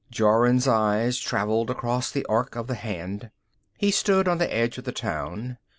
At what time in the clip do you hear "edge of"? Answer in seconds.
4.51-4.83